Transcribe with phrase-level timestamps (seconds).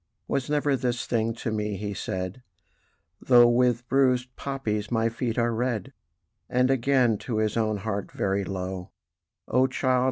[0.27, 2.41] "Was never this thing to me," he said,
[3.21, 5.93] "Though with bruisèd poppies my feet are red!"
[6.49, 8.89] And again to his own heart very low:
[9.47, 9.99] "O child!